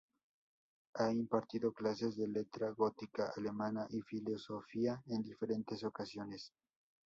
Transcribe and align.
Ha 0.95 1.11
impartido 1.11 1.71
clases 1.73 2.15
de 2.17 2.27
Letra 2.27 2.71
Gótica 2.71 3.31
Alemana 3.37 3.85
y 3.91 4.01
Filosofía 4.01 4.99
en 5.05 5.21
diferentes 5.21 5.83
ocasiones. 5.83 6.51